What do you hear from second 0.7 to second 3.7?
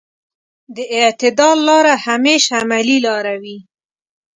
د اعتدال لاره همېش عملي لاره وي.